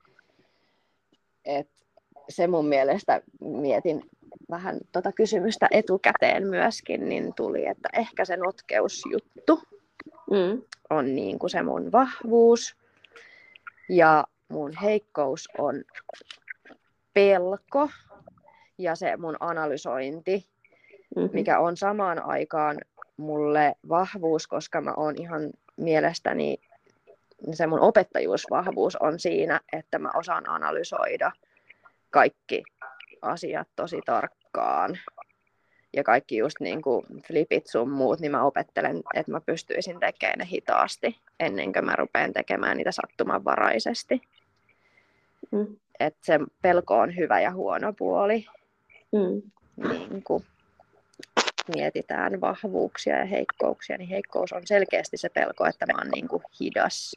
[1.46, 1.70] Et
[2.30, 4.02] se mun mielestä mietin
[4.50, 9.62] vähän tota kysymystä etukäteen myöskin, niin tuli, että ehkä se notkeusjuttu
[10.32, 10.62] mm.
[10.90, 12.76] on niin kuin se mun vahvuus.
[13.90, 15.84] Ja mun heikkous on
[17.14, 17.90] pelko
[18.80, 20.48] ja se mun analysointi,
[21.16, 21.30] mm-hmm.
[21.34, 22.78] mikä on samaan aikaan
[23.18, 26.58] mulle vahvuus, koska mä oon ihan mielestäni
[27.52, 31.32] se mun opettajuusvahvuus on siinä, että mä osaan analysoida
[32.10, 32.64] kaikki
[33.22, 35.00] asiat tosi tarkkaan.
[35.94, 40.40] Ja kaikki just niin kuin flipit sun muut, niin mä opettelen, että mä pystyisin tekemään
[40.40, 44.22] ne hitaasti ennen kuin mä rupean tekemään niitä sattumanvaraisesti.
[45.52, 45.76] Mm.
[46.00, 48.46] Että se pelko on hyvä ja huono puoli.
[49.12, 49.42] Mm.
[49.90, 50.46] Niin kuin
[51.76, 56.44] mietitään vahvuuksia ja heikkouksia, niin heikkous on selkeästi se pelko, että mä oon niin kuin
[56.60, 57.16] hidas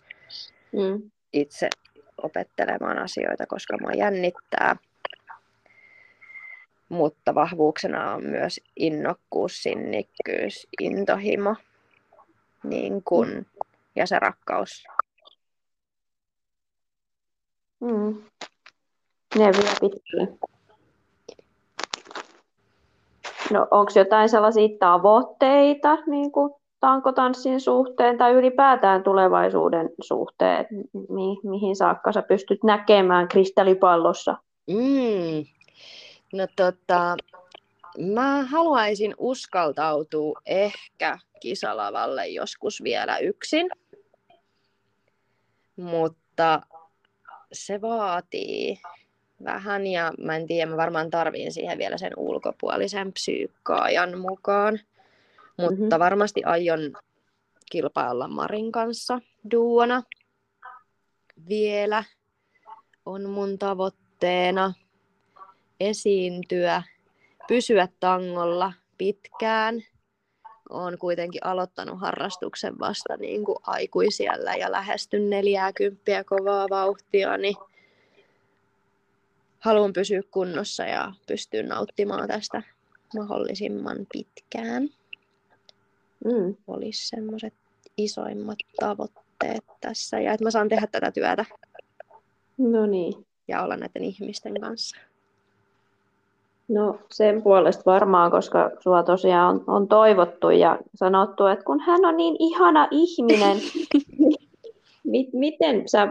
[0.72, 1.10] mm.
[1.32, 1.68] itse
[2.22, 4.76] opettelemaan asioita, koska mua jännittää.
[6.88, 11.56] Mutta vahvuuksena on myös innokkuus, sinnikkyys, intohimo.
[12.64, 13.46] niin kun,
[13.96, 14.84] ja se rakkaus.
[17.80, 18.22] Mm.
[19.38, 20.51] Ne vie pitkälle.
[23.52, 30.66] No onko jotain sellaisia tavoitteita niin kuin tankotanssin suhteen tai ylipäätään tulevaisuuden suhteen,
[31.08, 34.36] mi- mihin saakka sä pystyt näkemään kristallipallossa?
[34.70, 35.44] Mm.
[36.32, 37.16] No tota,
[37.98, 43.70] mä haluaisin uskaltautua ehkä kisalavalle joskus vielä yksin,
[45.76, 46.62] mutta
[47.52, 48.80] se vaatii
[49.44, 54.80] vähän ja mä en tiedä, mä varmaan tarviin siihen vielä sen ulkopuolisen psyykkaajan mukaan.
[55.56, 55.98] Mutta mm-hmm.
[55.98, 56.92] varmasti aion
[57.70, 60.02] kilpailla Marin kanssa duona
[61.48, 62.04] vielä.
[63.06, 64.72] On mun tavoitteena
[65.80, 66.82] esiintyä,
[67.48, 69.82] pysyä tangolla pitkään.
[70.70, 77.56] Olen kuitenkin aloittanut harrastuksen vasta niin kuin aikuisiellä ja lähestyn 40 kovaa vauhtia, niin
[79.62, 82.62] haluan pysyä kunnossa ja pystyä nauttimaan tästä
[83.14, 84.82] mahdollisimman pitkään.
[86.24, 86.56] Mm.
[86.66, 87.54] Olisi semmoiset
[87.96, 91.44] isoimmat tavoitteet tässä ja että mä saan tehdä tätä työtä.
[92.58, 93.26] No niin.
[93.48, 94.96] Ja olla näiden ihmisten kanssa.
[96.68, 102.04] No sen puolesta varmaan, koska sua tosiaan on, on toivottu ja sanottu, että kun hän
[102.04, 103.56] on niin ihana ihminen,
[105.32, 106.08] miten sä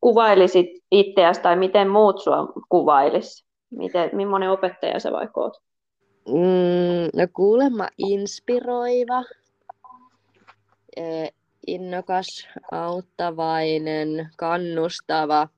[0.00, 3.44] kuvailisit itseäsi tai miten muut sua kuvailis?
[3.70, 5.62] Miten, millainen opettaja sä vaikka oot?
[6.28, 9.22] Mm, no kuulemma inspiroiva,
[10.96, 11.32] eh,
[11.66, 15.48] innokas, auttavainen, kannustava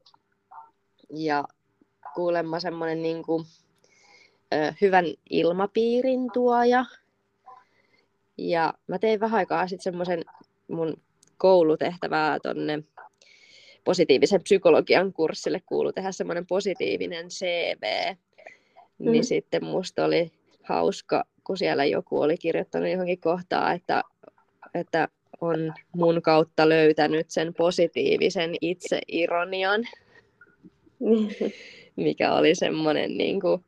[1.10, 1.44] ja
[2.14, 3.44] kuulemma semmoinen niin kuin,
[4.80, 6.84] hyvän ilmapiirin tuoja.
[8.38, 10.24] Ja mä tein vähän aikaa sitten semmoisen
[10.68, 10.96] mun
[11.40, 12.82] koulutehtävää tonne
[13.84, 18.14] positiivisen psykologian kurssille kuulu tehdä semmoinen positiivinen CV.
[18.98, 19.10] Mm.
[19.10, 24.02] Niin sitten musta oli hauska, kun siellä joku oli kirjoittanut johonkin kohtaan, että,
[24.74, 25.08] että
[25.40, 29.84] on mun kautta löytänyt sen positiivisen itseironian,
[31.96, 33.64] mikä oli semmoinen niin kuin,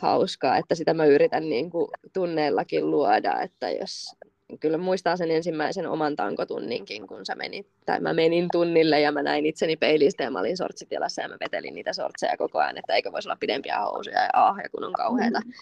[0.00, 4.16] hauskaa, että sitä mä yritän niin kuin, tunneillakin luoda, että jos
[4.60, 9.22] kyllä muistaa sen ensimmäisen oman tankotunninkin, kun sä menit, tai mä menin tunnille ja mä
[9.22, 12.94] näin itseni peilistä ja mä olin sortsitilassa ja mä vetelin niitä sortseja koko ajan, että
[12.94, 15.40] eikö voisi olla pidempiä housuja ja ah, ja kun on kauheita.
[15.40, 15.52] Mm.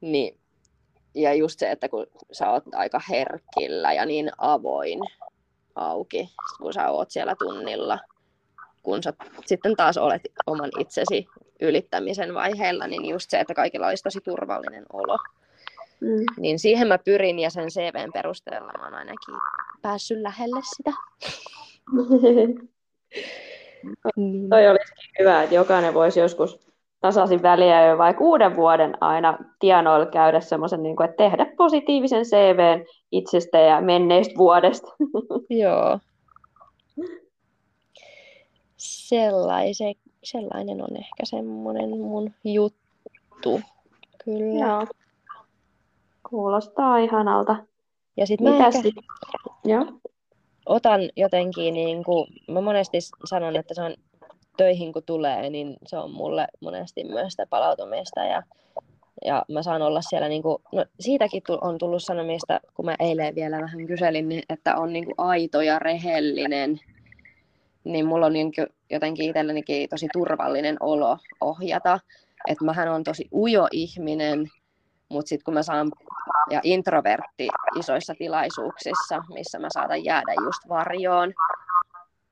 [0.00, 0.38] Niin,
[1.14, 5.00] ja just se, että kun sä oot aika herkillä ja niin avoin
[5.74, 6.28] auki,
[6.58, 7.98] kun sä oot siellä tunnilla,
[8.82, 9.12] kun sä
[9.46, 11.26] sitten taas olet oman itsesi
[11.60, 15.18] ylittämisen vaiheella, niin just se, että kaikilla olisi tosi turvallinen olo.
[16.00, 16.24] Mm.
[16.36, 19.34] Niin siihen mä pyrin ja sen CVn perusteella mä oon ainakin
[19.82, 20.90] päässyt lähelle sitä.
[24.16, 24.50] niin.
[24.50, 26.68] Toi olisi hyvä, että jokainen voisi joskus
[27.00, 32.84] tasaisin väliä jo vaikka uuden vuoden aina tienoilla käydä semmoisen, niin että tehdä positiivisen CVn
[33.12, 34.88] itsestä ja menneistä vuodesta.
[35.50, 35.98] Joo.
[38.76, 39.92] Sellaise,
[40.24, 43.60] sellainen on ehkä semmoinen mun juttu.
[44.24, 44.66] Kyllä.
[44.66, 44.86] Joo.
[46.30, 47.56] Kuulostaa ihanalta.
[48.16, 48.78] Ja sitten mä ehkä...
[49.64, 49.86] Joo.
[50.66, 53.94] otan jotenkin, niin kuin, mä monesti sanon, että se on
[54.56, 58.42] töihin kun tulee, niin se on mulle monesti myös sitä palautumista ja,
[59.24, 63.34] ja mä saan olla siellä, niin kuin, no siitäkin on tullut sanomista, kun mä eilen
[63.34, 66.80] vielä vähän kyselin, niin että on niin kuin aito ja rehellinen,
[67.84, 68.52] niin mulla on niin
[68.90, 72.00] jotenkin itsellenikin tosi turvallinen olo ohjata,
[72.48, 74.50] että mähän on tosi ujo ihminen,
[75.08, 75.92] mutta sitten kun mä saan,
[76.50, 81.32] ja introvertti isoissa tilaisuuksissa, missä mä saatan jäädä just varjoon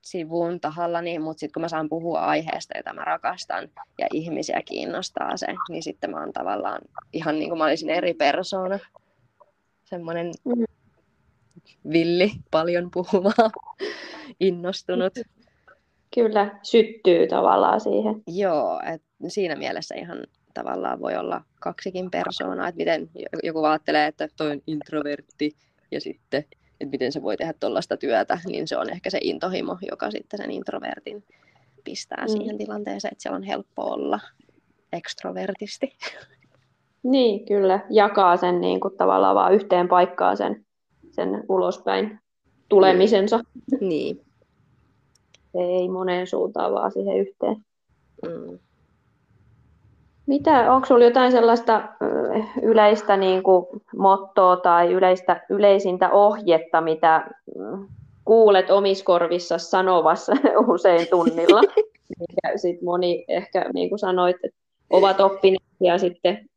[0.03, 5.37] sivuun tahallani, mutta sitten kun mä saan puhua aiheesta, jota mä rakastan, ja ihmisiä kiinnostaa
[5.37, 6.81] se, niin sitten mä oon tavallaan
[7.13, 8.79] ihan niin kuin mä olisin eri persoona.
[9.85, 10.65] Semmoinen mm.
[11.91, 13.33] villi, paljon puhuva,
[14.41, 15.13] innostunut.
[16.15, 18.23] Kyllä, syttyy tavallaan siihen.
[18.27, 20.19] Joo, et siinä mielessä ihan
[20.57, 23.11] tavallaan voi olla kaksikin persoonaa, että miten
[23.43, 25.57] joku ajattelee, että toi on introvertti
[25.91, 26.45] ja sitten,
[26.81, 30.39] että miten se voi tehdä tuollaista työtä, niin se on ehkä se intohimo, joka sitten
[30.39, 31.25] sen introvertin
[31.85, 32.29] pistää mm.
[32.29, 34.21] siihen tilanteeseen, että siellä on helppo olla
[34.93, 35.97] ekstrovertisti.
[37.03, 37.81] Niin, kyllä.
[37.91, 40.67] Jakaa sen niin kuin, tavallaan vaan yhteen paikkaan sen,
[41.11, 42.19] sen ulospäin
[42.69, 43.41] tulemisensa.
[43.81, 44.21] Niin.
[45.55, 47.57] ei moneen suuntaan, vaan siihen yhteen.
[48.23, 48.59] Mm.
[50.27, 51.83] Mitä, onko sinulla jotain sellaista
[52.63, 53.67] yleistä niin kuin,
[53.97, 57.27] mottoa tai yleistä, yleisintä ohjetta, mitä
[57.59, 57.89] mm,
[58.25, 60.33] kuulet omiskorvissa sanovassa
[60.75, 61.61] usein tunnilla.
[62.43, 64.59] Ja sit moni ehkä, niin kuin sanoit, että
[64.91, 66.49] ovat oppineet ja sitten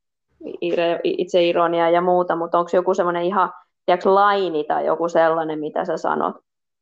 [1.04, 3.52] itse ironia ja muuta, mutta onko joku semmoinen ihan
[3.86, 6.36] tiedätkö, laini tai joku sellainen, mitä sä sanot?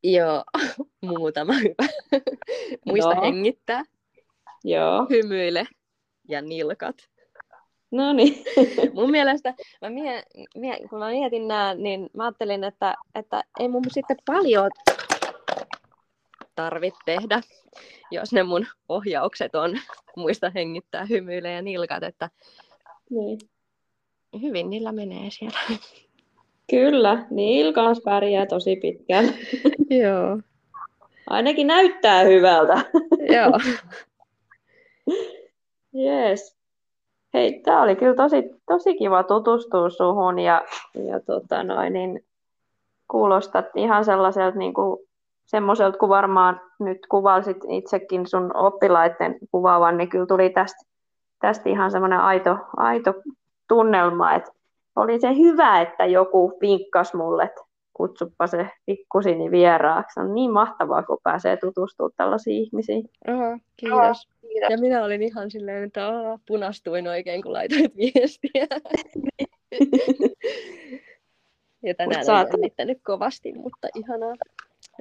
[0.03, 0.43] Joo,
[1.17, 1.89] muutama hyvä.
[2.85, 3.21] Muista Joo.
[3.21, 3.83] hengittää.
[4.63, 5.07] Joo.
[5.09, 5.67] Hymyile
[6.27, 6.95] ja nilkat.
[7.91, 8.43] No niin.
[8.93, 10.23] mun mielestä, mä mie,
[10.55, 14.71] mie, kun mä mietin nää, niin mä ajattelin, että, että ei mun sitten paljon
[16.55, 17.41] tarvitse tehdä,
[18.11, 19.79] jos ne mun ohjaukset on
[20.15, 22.29] muista hengittää hymyille ja nilkat, että
[23.09, 23.39] niin.
[24.41, 25.59] hyvin niillä menee siellä.
[26.69, 29.25] Kyllä, niin kanssa pärjää tosi pitkään.
[30.03, 30.39] Joo.
[31.29, 32.85] Ainakin näyttää hyvältä.
[33.35, 33.59] Joo.
[35.97, 36.57] Yes.
[37.33, 42.25] Hei, tämä oli kyllä tosi, tosi kiva tutustua suhun ja, ja tota noin, niin
[43.07, 45.07] kuulostat ihan sellaiselta niin kuin,
[45.45, 50.85] semmoiselta, kun varmaan nyt kuvasit itsekin sun oppilaiden kuvaavan, niin kyllä tuli tästä,
[51.39, 53.13] tästä ihan semmoinen aito, aito
[53.67, 54.51] tunnelma, että
[54.95, 57.61] oli se hyvä, että joku vinkkasi mulle, että
[57.97, 60.19] kutsuppa se pikkusini vieraaksi.
[60.19, 63.09] On niin mahtavaa, kun pääsee tutustumaan tällaisiin ihmisiin.
[63.27, 64.27] Oho, kiitos.
[64.41, 64.69] kiitos.
[64.69, 68.67] Ja minä olin ihan silleen, että oh, punastuin oikein, kun laitoit viestiä.
[71.83, 72.53] ja tänään saat...
[72.53, 74.35] olen kovasti, mutta ihanaa.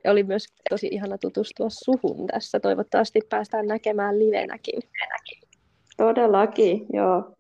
[0.05, 2.61] Ja oli myös tosi ihana tutustua suhun tässä.
[2.61, 4.81] Toivottavasti päästään näkemään livenäkin.
[5.97, 7.36] Todellakin, joo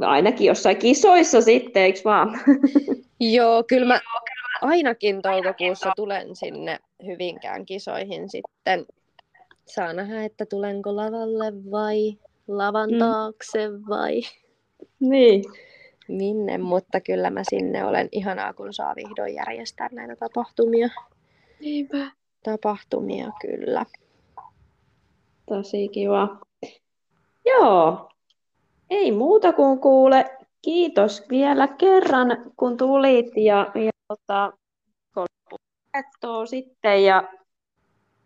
[0.00, 2.40] ainakin jossain kisoissa sitten, eikö vaan?
[3.34, 4.00] Joo, kyllä mä
[4.60, 8.86] ainakin toukokuussa tulen sinne Hyvinkään kisoihin sitten.
[9.64, 12.18] Saa nähdä, että tulenko lavalle vai
[12.48, 12.98] lavan mm.
[12.98, 13.82] taakse mm.
[13.88, 14.20] vai
[15.00, 15.44] niin.
[16.08, 20.88] minne, mutta kyllä mä sinne olen ihanaa, kun saa vihdoin järjestää näitä tapahtumia.
[21.60, 22.10] Niinpä.
[22.42, 23.86] Tapahtumia kyllä.
[25.46, 26.38] Tosi kiva.
[27.46, 28.09] Joo,
[28.90, 30.36] ei muuta kuin kuule.
[30.62, 34.52] Kiitos vielä kerran, kun tulit ja, ja tota,
[36.44, 37.28] sitten ja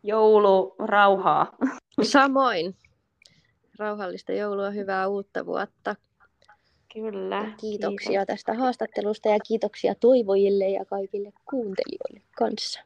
[0.02, 1.56] joulurauhaa.
[2.02, 2.76] Samoin.
[3.78, 5.96] Rauhallista joulua, hyvää uutta vuotta.
[6.94, 7.54] Kyllä.
[7.60, 8.26] Kiitoksia kiitos.
[8.26, 12.80] tästä haastattelusta ja kiitoksia toivojille ja kaikille kuuntelijoille kanssa.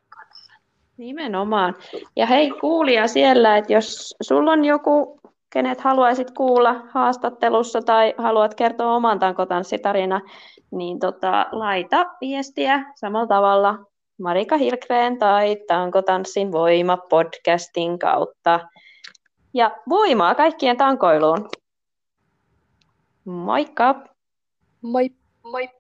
[0.97, 1.77] Nimenomaan.
[2.17, 5.21] Ja hei kuulija siellä, että jos sulla on joku
[5.51, 10.21] kenet haluaisit kuulla haastattelussa tai haluat kertoa oman tankotanssitarina,
[10.71, 13.79] niin tota, laita viestiä samalla tavalla
[14.19, 18.61] Marika Hilkreen tai Tankotanssin voima podcastin kautta.
[19.55, 21.49] Ja voimaa kaikkien tankoiluun!
[23.25, 23.95] Moikka!
[24.83, 25.11] Moi!
[25.43, 25.78] Moi!